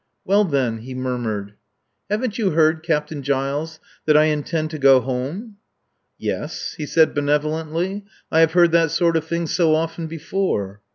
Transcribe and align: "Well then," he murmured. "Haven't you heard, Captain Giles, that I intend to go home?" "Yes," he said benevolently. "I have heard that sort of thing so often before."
"Well 0.25 0.45
then," 0.45 0.79
he 0.79 0.95
murmured. 0.95 1.53
"Haven't 2.09 2.39
you 2.39 2.49
heard, 2.49 2.81
Captain 2.81 3.21
Giles, 3.21 3.79
that 4.07 4.17
I 4.17 4.23
intend 4.23 4.71
to 4.71 4.79
go 4.79 4.99
home?" 4.99 5.57
"Yes," 6.17 6.73
he 6.75 6.87
said 6.87 7.13
benevolently. 7.13 8.05
"I 8.31 8.39
have 8.39 8.53
heard 8.53 8.71
that 8.71 8.89
sort 8.89 9.15
of 9.15 9.25
thing 9.25 9.45
so 9.45 9.75
often 9.75 10.07
before." 10.07 10.81